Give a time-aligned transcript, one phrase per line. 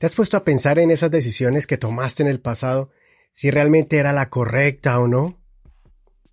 [0.00, 2.88] ¿Te has puesto a pensar en esas decisiones que tomaste en el pasado,
[3.34, 5.38] si realmente era la correcta o no?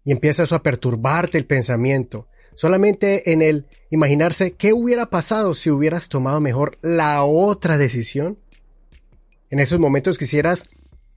[0.06, 6.08] Y empiezas a perturbarte el pensamiento, solamente en el imaginarse qué hubiera pasado si hubieras
[6.08, 8.40] tomado mejor la otra decisión.
[9.50, 10.70] En esos momentos quisieras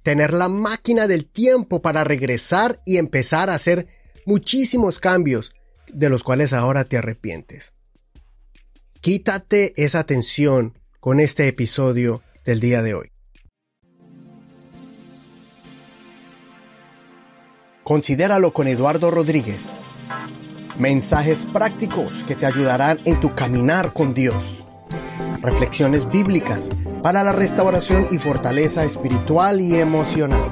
[0.03, 3.87] tener la máquina del tiempo para regresar y empezar a hacer
[4.27, 5.55] muchísimos cambios
[5.87, 7.75] de los cuales ahora te arrepientes.
[9.01, 13.13] Quítate esa tensión con este episodio del día de hoy.
[17.83, 19.77] Considéralo con Eduardo Rodríguez.
[20.79, 24.67] Mensajes prácticos que te ayudarán en tu caminar con Dios.
[25.43, 26.71] Reflexiones bíblicas
[27.03, 30.51] para la restauración y fortaleza espiritual y emocional.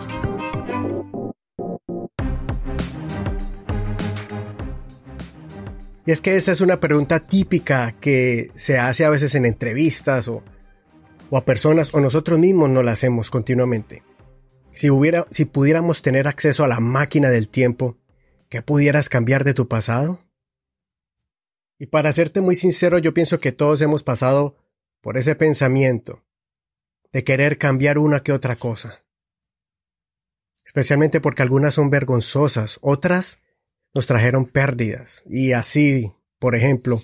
[6.07, 10.27] Y es que esa es una pregunta típica que se hace a veces en entrevistas
[10.27, 10.43] o
[11.30, 14.02] o a personas o nosotros mismos no la hacemos continuamente.
[14.73, 17.98] Si hubiera, si pudiéramos tener acceso a la máquina del tiempo,
[18.48, 20.21] ¿qué pudieras cambiar de tu pasado?
[21.79, 24.56] Y para serte muy sincero, yo pienso que todos hemos pasado
[25.01, 26.24] por ese pensamiento
[27.12, 29.04] de querer cambiar una que otra cosa.
[30.65, 33.43] Especialmente porque algunas son vergonzosas, otras
[33.95, 35.23] nos trajeron pérdidas.
[35.26, 37.01] Y así, por ejemplo,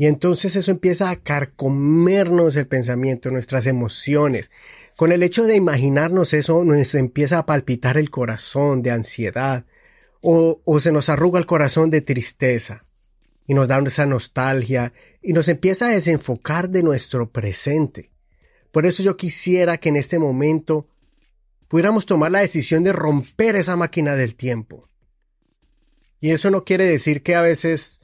[0.00, 4.50] y entonces eso empieza a carcomernos el pensamiento, nuestras emociones.
[4.96, 9.66] Con el hecho de imaginarnos eso, nos empieza a palpitar el corazón de ansiedad
[10.22, 12.82] o, o se nos arruga el corazón de tristeza
[13.46, 18.10] y nos da esa nostalgia y nos empieza a desenfocar de nuestro presente.
[18.72, 20.86] Por eso yo quisiera que en este momento
[21.68, 24.88] pudiéramos tomar la decisión de romper esa máquina del tiempo.
[26.20, 27.99] Y eso no quiere decir que a veces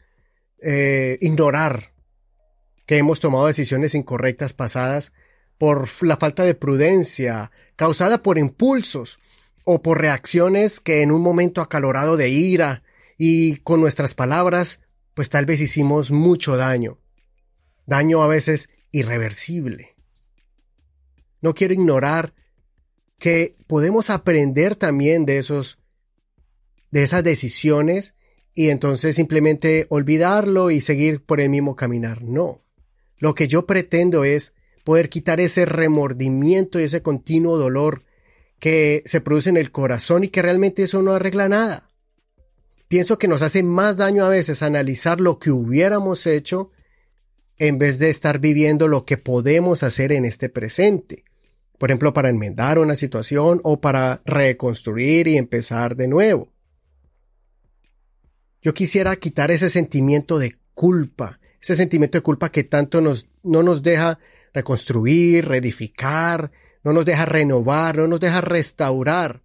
[0.62, 1.92] eh, ignorar
[2.86, 5.12] que hemos tomado decisiones incorrectas pasadas
[5.58, 9.18] por la falta de prudencia, causada por impulsos
[9.64, 12.82] o por reacciones que en un momento acalorado de ira
[13.18, 14.80] y con nuestras palabras,
[15.14, 16.98] pues tal vez hicimos mucho daño.
[17.86, 19.96] Daño a veces irreversible.
[21.40, 22.34] No quiero ignorar
[23.18, 25.78] que podemos aprender también de esos
[26.90, 28.14] de esas decisiones
[28.56, 32.22] y entonces simplemente olvidarlo y seguir por el mismo caminar.
[32.22, 32.62] No.
[33.18, 38.04] Lo que yo pretendo es poder quitar ese remordimiento y ese continuo dolor
[38.58, 41.90] que se produce en el corazón y que realmente eso no arregla nada.
[42.88, 46.70] Pienso que nos hace más daño a veces analizar lo que hubiéramos hecho
[47.58, 51.24] en vez de estar viviendo lo que podemos hacer en este presente.
[51.76, 56.55] Por ejemplo, para enmendar una situación o para reconstruir y empezar de nuevo.
[58.66, 63.62] Yo quisiera quitar ese sentimiento de culpa, ese sentimiento de culpa que tanto nos, no
[63.62, 64.18] nos deja
[64.52, 66.50] reconstruir, reedificar,
[66.82, 69.44] no nos deja renovar, no nos deja restaurar,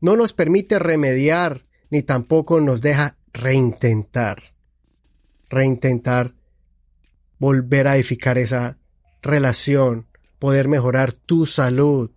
[0.00, 4.42] no nos permite remediar, ni tampoco nos deja reintentar.
[5.48, 6.34] Reintentar
[7.38, 8.78] volver a edificar esa
[9.22, 10.08] relación,
[10.40, 12.10] poder mejorar tu salud,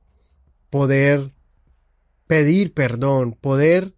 [0.72, 1.32] poder
[2.26, 3.94] pedir perdón, poder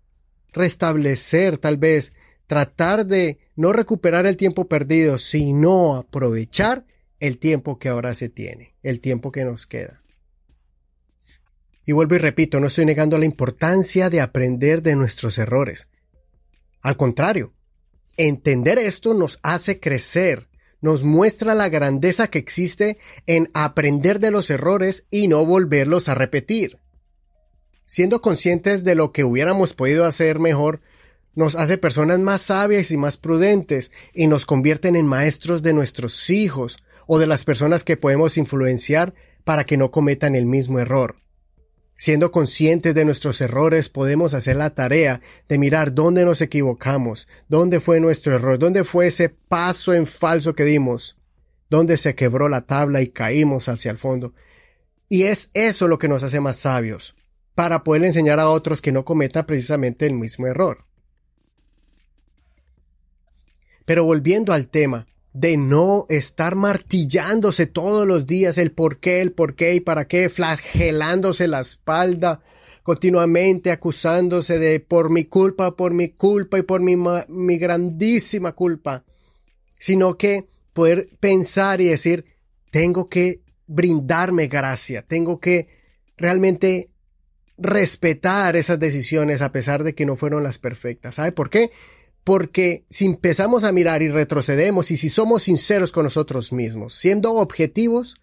[0.52, 2.12] restablecer tal vez
[2.52, 6.84] tratar de no recuperar el tiempo perdido, sino aprovechar
[7.22, 10.04] el tiempo que ahora se tiene, el tiempo que nos queda.
[11.86, 15.88] Y vuelvo y repito, no estoy negando la importancia de aprender de nuestros errores.
[16.82, 17.54] Al contrario,
[18.18, 20.50] entender esto nos hace crecer,
[20.82, 22.98] nos muestra la grandeza que existe
[23.28, 26.80] en aprender de los errores y no volverlos a repetir.
[27.86, 30.82] Siendo conscientes de lo que hubiéramos podido hacer mejor,
[31.34, 36.30] nos hace personas más sabias y más prudentes y nos convierten en maestros de nuestros
[36.30, 36.78] hijos
[37.08, 41.16] o de las personas que podemos influenciar para que no cometan el mismo error.
[41.96, 47.80] Siendo conscientes de nuestros errores podemos hacer la tarea de mirar dónde nos equivocamos, dónde
[47.80, 51.18] fue nuestro error, dónde fue ese paso en falso que dimos,
[51.70, 54.34] dónde se quebró la tabla y caímos hacia el fondo.
[55.10, 57.16] Y es eso lo que nos hace más sabios,
[57.54, 60.86] para poder enseñar a otros que no cometan precisamente el mismo error.
[63.92, 69.34] Pero volviendo al tema de no estar martillándose todos los días el por qué, el
[69.34, 72.42] por qué y para qué, flagelándose la espalda
[72.84, 79.04] continuamente acusándose de por mi culpa, por mi culpa y por mi, mi grandísima culpa,
[79.78, 82.24] sino que poder pensar y decir,
[82.72, 85.68] tengo que brindarme gracia, tengo que
[86.16, 86.92] realmente
[87.58, 91.16] respetar esas decisiones a pesar de que no fueron las perfectas.
[91.16, 91.72] ¿Sabe por qué?
[92.24, 97.34] Porque si empezamos a mirar y retrocedemos y si somos sinceros con nosotros mismos, siendo
[97.34, 98.16] objetivos,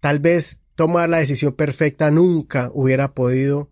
[0.00, 3.70] tal vez tomar la decisión perfecta nunca hubiera podido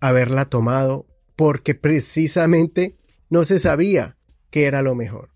[0.00, 1.06] haberla tomado
[1.36, 2.96] porque precisamente
[3.30, 4.16] no se sabía
[4.50, 5.30] qué era lo mejor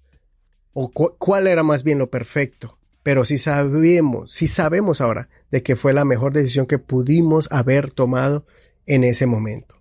[0.79, 2.79] o cuál era más bien lo perfecto.
[3.02, 7.90] Pero sí sabemos, sí sabemos ahora de que fue la mejor decisión que pudimos haber
[7.93, 8.44] tomado
[8.84, 9.81] en ese momento.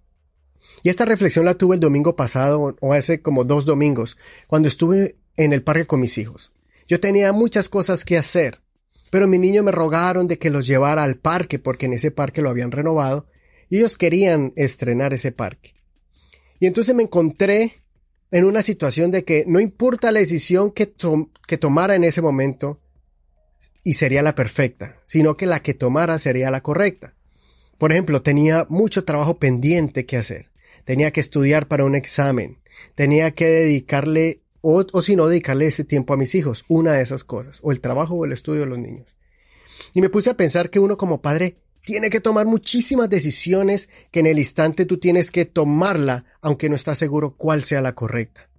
[0.85, 5.15] Y esta reflexión la tuve el domingo pasado, o hace como dos domingos, cuando estuve
[5.35, 6.51] en el parque con mis hijos.
[6.85, 8.61] Yo tenía muchas cosas que hacer,
[9.09, 12.43] pero mis niños me rogaron de que los llevara al parque porque en ese parque
[12.43, 13.25] lo habían renovado
[13.67, 15.73] y ellos querían estrenar ese parque.
[16.59, 17.73] Y entonces me encontré
[18.29, 20.93] en una situación de que no importa la decisión que,
[21.47, 22.79] que tomara en ese momento,
[23.83, 27.15] y sería la perfecta, sino que la que tomara sería la correcta.
[27.79, 30.53] Por ejemplo, tenía mucho trabajo pendiente que hacer.
[30.85, 32.61] Tenía que estudiar para un examen.
[32.95, 37.01] Tenía que dedicarle o, o si no dedicarle ese tiempo a mis hijos, una de
[37.01, 39.15] esas cosas, o el trabajo o el estudio de los niños.
[39.93, 44.21] Y me puse a pensar que uno como padre tiene que tomar muchísimas decisiones que
[44.21, 48.49] en el instante tú tienes que tomarla, aunque no estás seguro cuál sea la correcta.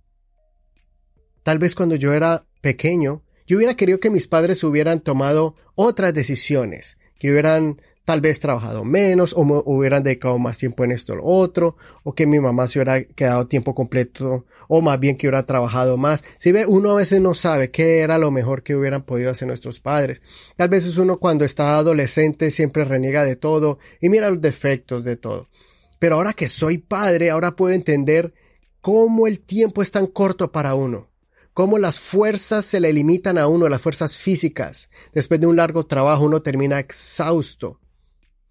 [1.43, 6.15] Tal vez cuando yo era pequeño, yo hubiera querido que mis padres hubieran tomado otras
[6.15, 11.17] decisiones, que hubieran tal vez trabajado menos o hubieran dedicado más tiempo en esto o
[11.17, 15.27] lo otro, o que mi mamá se hubiera quedado tiempo completo, o más bien que
[15.27, 16.23] hubiera trabajado más.
[16.39, 19.49] Si ve, uno a veces no sabe qué era lo mejor que hubieran podido hacer
[19.49, 20.23] nuestros padres.
[20.55, 25.03] Tal vez es uno cuando está adolescente siempre reniega de todo y mira los defectos
[25.03, 25.49] de todo.
[25.99, 28.33] Pero ahora que soy padre, ahora puedo entender
[28.81, 31.11] cómo el tiempo es tan corto para uno
[31.55, 34.91] cómo las fuerzas se le limitan a uno, las fuerzas físicas.
[35.15, 37.81] Después de un largo trabajo uno termina exhausto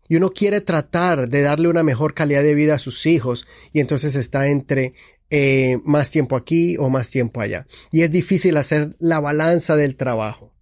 [0.07, 3.79] y uno quiere tratar de darle una mejor calidad de vida a sus hijos y
[3.79, 4.93] entonces está entre
[5.29, 7.65] eh, más tiempo aquí o más tiempo allá.
[7.91, 10.53] Y es difícil hacer la balanza del trabajo.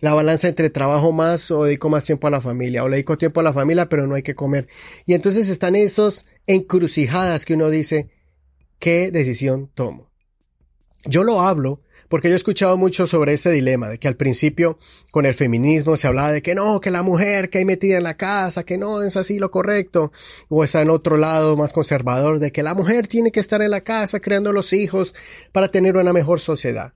[0.00, 3.16] La balanza entre trabajo más o dedico más tiempo a la familia o le dedico
[3.16, 4.68] tiempo a la familia pero no hay que comer.
[5.06, 8.10] Y entonces están esos encrucijadas que uno dice,
[8.78, 10.10] ¿qué decisión tomo?
[11.06, 14.78] Yo lo hablo porque yo he escuchado mucho sobre ese dilema, de que al principio
[15.10, 18.04] con el feminismo se hablaba de que no, que la mujer que hay metida en
[18.04, 20.12] la casa, que no es así lo correcto,
[20.48, 23.70] o está en otro lado más conservador, de que la mujer tiene que estar en
[23.70, 25.14] la casa creando los hijos
[25.52, 26.94] para tener una mejor sociedad.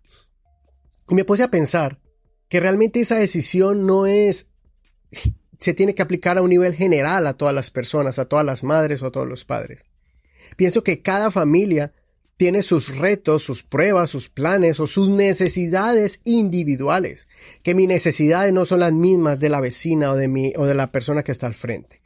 [1.09, 2.01] Y me puse a pensar
[2.49, 4.49] que realmente esa decisión no es,
[5.59, 8.65] se tiene que aplicar a un nivel general a todas las personas, a todas las
[8.65, 9.87] madres o a todos los padres.
[10.57, 11.93] Pienso que cada familia
[12.39, 17.29] tiene sus retos, sus pruebas, sus planes o sus necesidades individuales,
[17.65, 20.77] que mis necesidades no son las mismas de la vecina o de mi o de
[20.77, 22.01] la persona que está al frente.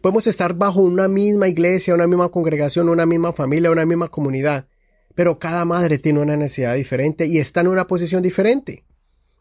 [0.00, 4.66] Podemos estar bajo una misma iglesia, una misma congregación, una misma familia, una misma comunidad,
[5.14, 8.84] pero cada madre tiene una necesidad diferente y está en una posición diferente.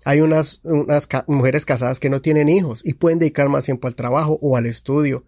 [0.03, 3.95] Hay unas, unas mujeres casadas que no tienen hijos y pueden dedicar más tiempo al
[3.95, 5.23] trabajo o al estudio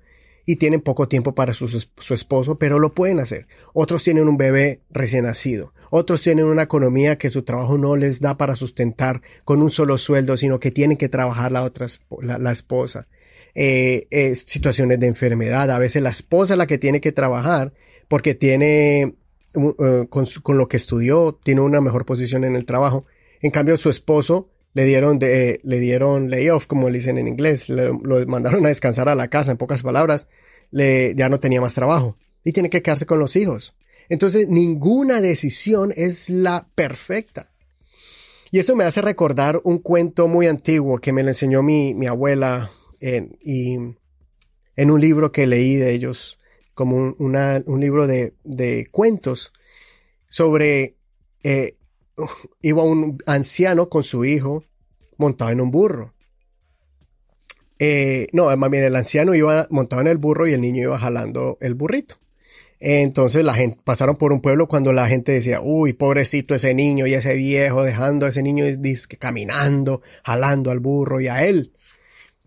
[0.46, 3.48] y tienen poco tiempo para su, su, esposo, pero lo pueden hacer.
[3.74, 5.74] Otros tienen un bebé recién nacido.
[5.90, 9.98] Otros tienen una economía que su trabajo no les da para sustentar con un solo
[9.98, 11.88] sueldo, sino que tienen que trabajar la otra,
[12.22, 13.08] la, esposa.
[13.56, 15.72] Eh, situaciones de enfermedad.
[15.72, 17.74] A veces la esposa es la que tiene que trabajar
[18.08, 19.16] porque tiene,
[19.56, 23.06] uh, con, con, lo que estudió, tiene una mejor posición en el trabajo.
[23.42, 27.98] En cambio, su esposo le dieron de, le dieron layoff, como dicen en inglés, lo
[28.28, 30.28] mandaron a descansar a la casa, en pocas palabras,
[30.70, 33.74] le, ya no tenía más trabajo y tiene que quedarse con los hijos.
[34.10, 37.54] Entonces, ninguna decisión es la perfecta.
[38.52, 42.08] Y eso me hace recordar un cuento muy antiguo que me lo enseñó mi, mi
[42.08, 46.38] abuela en, y, en un libro que leí de ellos,
[46.74, 49.54] como un, un libro de, de cuentos
[50.30, 50.98] sobre
[51.44, 51.78] eh,
[52.62, 54.64] iba un anciano con su hijo
[55.18, 56.14] montado en un burro.
[57.78, 61.58] Eh, no, más el anciano iba montado en el burro y el niño iba jalando
[61.62, 62.18] el burrito.
[62.80, 67.08] Entonces la gente pasaron por un pueblo cuando la gente decía, uy, pobrecito ese niño
[67.08, 68.66] y ese viejo dejando a ese niño
[69.18, 71.74] caminando, jalando al burro y a él.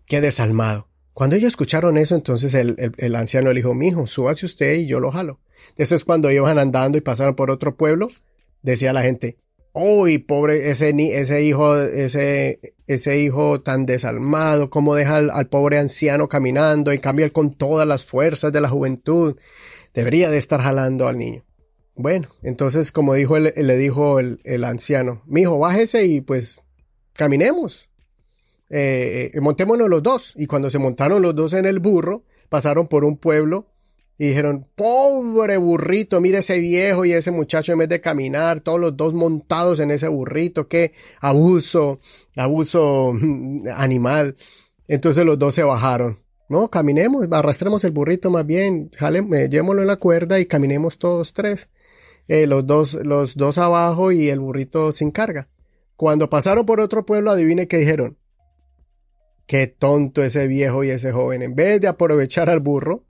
[0.05, 0.87] Qué desalmado.
[1.13, 4.99] Cuando ellos escucharon eso, entonces el, el, anciano le dijo, mijo, súbase usted y yo
[4.99, 5.39] lo jalo.
[5.75, 8.09] Eso cuando iban andando y pasaron por otro pueblo,
[8.61, 9.37] decía la gente,
[9.73, 16.27] uy, pobre, ese, ese hijo, ese, ese hijo tan desalmado, cómo deja al, pobre anciano
[16.29, 19.35] caminando, en cambio él con todas las fuerzas de la juventud,
[19.93, 21.45] debería de estar jalando al niño.
[21.95, 26.57] Bueno, entonces, como dijo, le dijo el, el anciano, mi hijo, bájese y pues
[27.13, 27.89] caminemos.
[28.69, 30.33] Eh, eh, montémonos los dos.
[30.35, 33.65] Y cuando se montaron los dos en el burro, pasaron por un pueblo
[34.21, 38.77] y dijeron, pobre burrito, mire ese viejo y ese muchacho en vez de caminar, todos
[38.77, 42.01] los dos montados en ese burrito, qué abuso,
[42.35, 43.13] abuso
[43.77, 44.35] animal.
[44.89, 46.17] Entonces los dos se bajaron.
[46.49, 51.31] No, caminemos, arrastremos el burrito más bien, jale, llevémoslo en la cuerda y caminemos todos
[51.31, 51.69] tres.
[52.27, 55.47] Eh, los dos, los dos abajo y el burrito sin carga.
[55.95, 58.17] Cuando pasaron por otro pueblo, adivine qué dijeron.
[59.45, 61.41] Qué tonto ese viejo y ese joven.
[61.41, 63.05] En vez de aprovechar al burro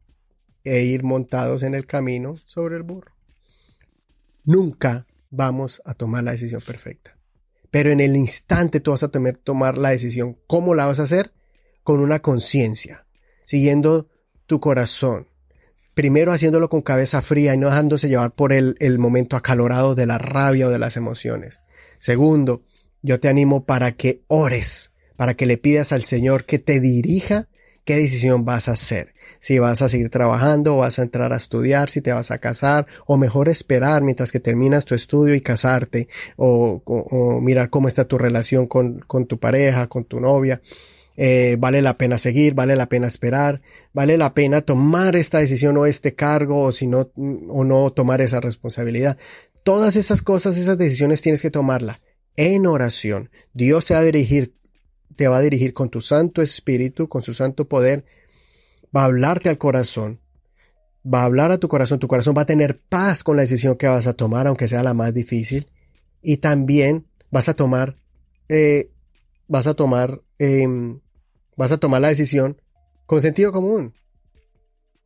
[0.69, 3.11] e ir montados en el camino sobre el burro.
[4.43, 7.17] Nunca vamos a tomar la decisión perfecta.
[7.71, 10.38] Pero en el instante tú vas a tener, tomar la decisión.
[10.47, 11.33] ¿Cómo la vas a hacer?
[11.83, 13.05] Con una conciencia,
[13.45, 14.07] siguiendo
[14.45, 15.27] tu corazón.
[15.93, 20.05] Primero haciéndolo con cabeza fría y no dejándose llevar por el, el momento acalorado de
[20.05, 21.61] la rabia o de las emociones.
[21.99, 22.61] Segundo,
[23.01, 27.49] yo te animo para que ores, para que le pidas al Señor que te dirija
[27.89, 29.15] qué decisión vas a hacer.
[29.39, 32.86] Si vas a seguir trabajando vas a entrar a estudiar, si te vas a casar
[33.08, 36.84] o mejor esperar mientras que terminas tu estudio y casarte o,
[37.41, 40.62] mirar cómo está tu relación con, con tu pareja, con tu novia.
[41.17, 45.75] Eh, vale la pena seguir, vale la pena esperar, vale la pena tomar esta decisión
[45.77, 49.17] o este cargo o si no, o no tomar esa responsabilidad.
[49.63, 52.00] Todas esas cosas, esas decisiones tienes que tomarla
[52.36, 53.31] en oración.
[53.55, 54.58] Dios te va a dirigir
[55.19, 58.05] te va a dirigir con tu Santo Espíritu, con su Santo Poder,
[58.95, 60.21] va a hablarte al corazón,
[61.05, 63.75] va a hablar a tu corazón, tu corazón va a tener paz con la decisión
[63.75, 65.69] que vas a tomar, aunque sea la más difícil,
[66.21, 67.97] y también vas a tomar,
[68.47, 68.91] eh,
[69.49, 71.01] vas a tomar, em,
[71.57, 72.61] vas a tomar la decisión
[73.05, 73.91] con sentido común.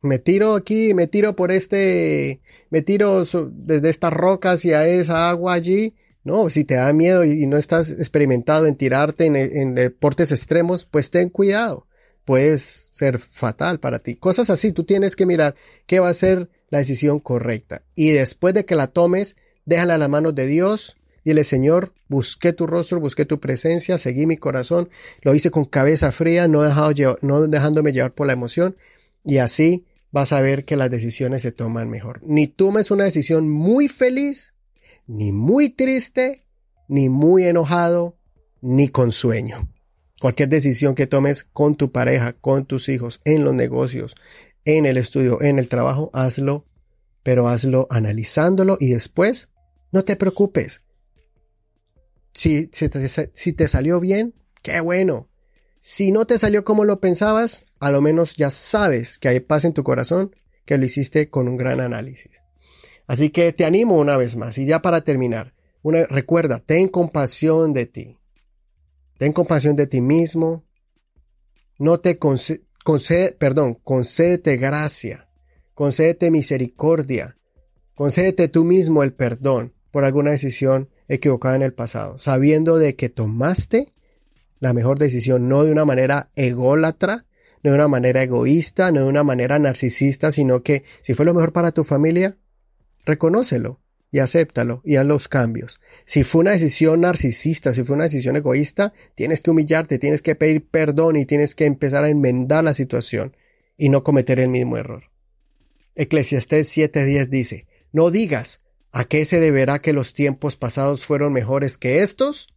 [0.00, 2.40] Me tiro aquí, me tiro por este,
[2.70, 7.46] me tiro desde estas rocas hacia esa agua allí, no, si te da miedo y
[7.46, 11.86] no estás experimentado en tirarte en, deportes extremos, pues ten cuidado.
[12.24, 14.16] Puedes ser fatal para ti.
[14.16, 15.54] Cosas así, tú tienes que mirar
[15.86, 17.82] qué va a ser la decisión correcta.
[17.94, 20.96] Y después de que la tomes, déjala en las manos de Dios.
[21.26, 24.88] Dile, Señor, busqué tu rostro, busqué tu presencia, seguí mi corazón,
[25.20, 28.76] lo hice con cabeza fría, no, dejado, no dejándome llevar por la emoción.
[29.24, 32.20] Y así vas a ver que las decisiones se toman mejor.
[32.24, 34.53] Ni tomes una decisión muy feliz,
[35.06, 36.42] ni muy triste,
[36.88, 38.18] ni muy enojado,
[38.60, 39.68] ni con sueño.
[40.20, 44.14] Cualquier decisión que tomes con tu pareja, con tus hijos, en los negocios,
[44.64, 46.66] en el estudio, en el trabajo, hazlo,
[47.22, 49.50] pero hazlo analizándolo y después
[49.92, 50.82] no te preocupes.
[52.32, 55.28] Si, si, te, salió bien, qué bueno.
[55.80, 59.64] Si no te salió como lo pensabas, a lo menos ya sabes que hay paz
[59.64, 60.34] en tu corazón,
[60.64, 62.43] que lo hiciste con un gran análisis.
[63.06, 64.58] Así que te animo una vez más.
[64.58, 65.54] Y ya para terminar,
[66.08, 68.18] recuerda, ten compasión de ti.
[69.18, 70.64] Ten compasión de ti mismo.
[71.78, 75.28] No te concede, perdón, concédete gracia.
[75.74, 77.36] Concédete misericordia.
[77.94, 83.08] Concédete tú mismo el perdón por alguna decisión equivocada en el pasado, sabiendo de que
[83.08, 83.92] tomaste
[84.58, 87.26] la mejor decisión, no de una manera ególatra,
[87.62, 91.34] no de una manera egoísta, no de una manera narcisista, sino que si fue lo
[91.34, 92.36] mejor para tu familia,
[93.04, 93.80] reconócelo
[94.10, 95.80] y acéptalo y haz los cambios.
[96.04, 100.36] Si fue una decisión narcisista, si fue una decisión egoísta, tienes que humillarte, tienes que
[100.36, 103.36] pedir perdón y tienes que empezar a enmendar la situación
[103.76, 105.10] y no cometer el mismo error.
[105.96, 111.78] Eclesiastés 7:10 dice, no digas, ¿a qué se deberá que los tiempos pasados fueron mejores
[111.78, 112.48] que estos?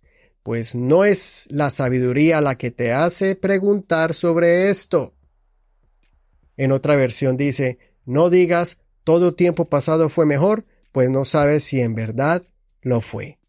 [0.44, 5.16] Pues no es la sabiduría la que te hace preguntar sobre esto.
[6.56, 11.80] En otra versión dice, no digas, todo tiempo pasado fue mejor, pues no sabes si
[11.80, 12.44] en verdad
[12.82, 13.40] lo fue.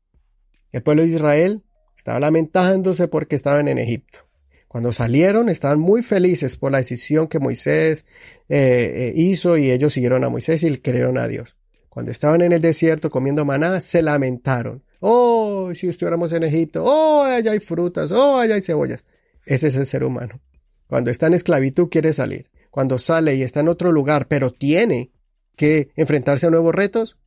[0.70, 1.64] El pueblo de Israel
[1.96, 4.20] estaba lamentándose porque estaban en Egipto.
[4.68, 8.04] Cuando salieron estaban muy felices por la decisión que Moisés
[8.48, 11.56] eh, eh, hizo y ellos siguieron a Moisés y creyeron a Dios.
[11.88, 14.84] Cuando estaban en el desierto comiendo maná, se lamentaron.
[15.00, 19.04] Oh, si estuviéramos en Egipto, oh, allá hay frutas, oh, allá hay cebollas.
[19.44, 20.40] Ese es el ser humano.
[20.86, 22.48] Cuando está en esclavitud quiere salir.
[22.70, 25.10] Cuando sale y está en otro lugar, pero tiene
[25.58, 27.18] que enfrentarse a nuevos retos,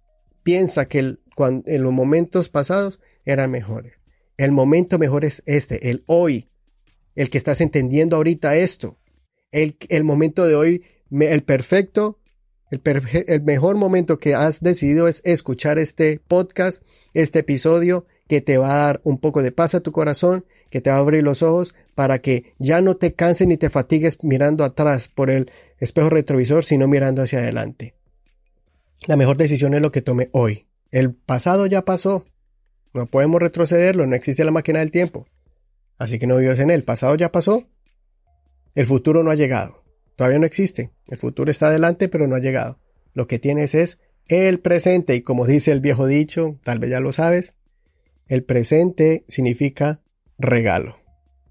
[0.41, 4.00] piensa que en los momentos pasados eran mejores.
[4.38, 6.50] El momento mejor es este, el hoy,
[7.15, 8.97] el que estás entendiendo ahorita esto.
[9.51, 12.17] El, el momento de hoy, el perfecto,
[12.71, 12.81] el,
[13.27, 16.83] el mejor momento que has decidido es escuchar este podcast,
[17.13, 20.79] este episodio que te va a dar un poco de paz a tu corazón, que
[20.79, 24.23] te va a abrir los ojos para que ya no te canses ni te fatigues
[24.23, 27.93] mirando atrás por el espejo retrovisor, sino mirando hacia adelante.
[29.08, 30.67] La mejor decisión es lo que tome hoy.
[30.91, 32.25] El pasado ya pasó.
[32.93, 35.27] No podemos retrocederlo, no existe la máquina del tiempo.
[35.98, 36.81] Así que no vives en él.
[36.81, 37.67] El pasado ya pasó.
[38.75, 39.84] El futuro no ha llegado.
[40.15, 40.91] Todavía no existe.
[41.08, 42.79] El futuro está adelante, pero no ha llegado.
[43.13, 45.15] Lo que tienes es el presente.
[45.15, 47.55] Y como dice el viejo dicho, tal vez ya lo sabes,
[48.27, 50.01] el presente significa
[50.38, 50.98] regalo.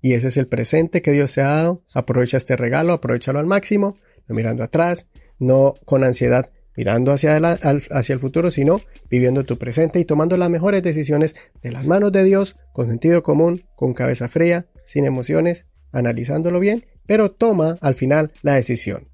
[0.01, 1.85] Y ese es el presente que Dios te ha dado.
[1.95, 8.19] Aprovecha este regalo, aprovechalo al máximo, no mirando atrás, no con ansiedad mirando hacia, el
[8.19, 12.57] futuro, sino viviendo tu presente y tomando las mejores decisiones de las manos de Dios,
[12.73, 18.55] con sentido común, con cabeza fría, sin emociones, analizándolo bien, pero toma al final la
[18.55, 19.09] decisión.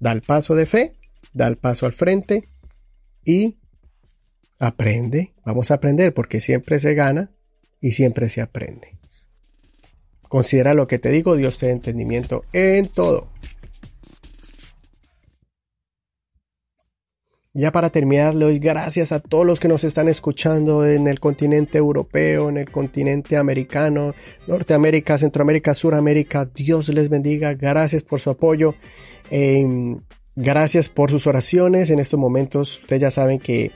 [0.00, 0.92] Da el paso de fe,
[1.32, 2.44] da el paso al frente
[3.24, 3.58] y
[4.58, 5.34] aprende.
[5.44, 7.30] Vamos a aprender porque siempre se gana
[7.80, 8.98] y siempre se aprende.
[10.22, 13.32] Considera lo que te digo, Dios te da entendimiento en todo.
[17.58, 21.18] Ya para terminar, le doy gracias a todos los que nos están escuchando en el
[21.18, 24.14] continente europeo, en el continente americano,
[24.46, 26.48] Norteamérica, Centroamérica, Suramérica.
[26.54, 27.54] Dios les bendiga.
[27.54, 28.76] Gracias por su apoyo.
[29.28, 29.98] Em,
[30.36, 31.90] gracias por sus oraciones.
[31.90, 33.72] En estos momentos, ustedes ya saben que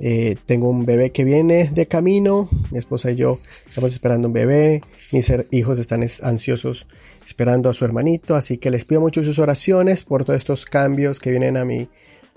[0.00, 2.48] eh, tengo un bebé que viene de camino.
[2.70, 4.82] Mi esposa y yo estamos esperando un bebé.
[5.10, 6.86] Mis hijos están ansiosos
[7.24, 8.36] esperando a su hermanito.
[8.36, 11.88] Así que les pido mucho sus oraciones por todos estos cambios que vienen a mi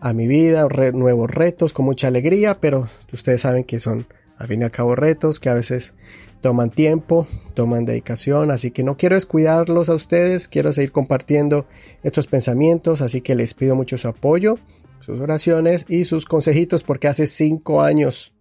[0.01, 4.61] a mi vida, nuevos retos con mucha alegría, pero ustedes saben que son al fin
[4.61, 5.93] y al cabo retos que a veces
[6.41, 11.65] toman tiempo, toman dedicación, así que no quiero descuidarlos a ustedes, quiero seguir compartiendo
[12.03, 14.57] estos pensamientos, así que les pido mucho su apoyo,
[15.01, 18.33] sus oraciones y sus consejitos porque hace cinco años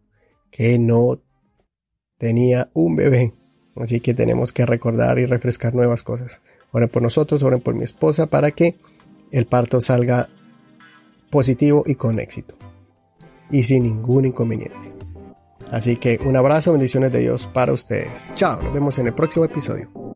[0.50, 1.20] que no
[2.18, 3.32] tenía un bebé,
[3.74, 6.40] así que tenemos que recordar y refrescar nuevas cosas.
[6.70, 8.76] Oren por nosotros, oren por mi esposa para que
[9.32, 10.28] el parto salga
[11.30, 12.54] positivo y con éxito.
[13.50, 14.92] Y sin ningún inconveniente.
[15.70, 18.26] Así que un abrazo, bendiciones de Dios para ustedes.
[18.34, 20.07] Chao, nos vemos en el próximo episodio.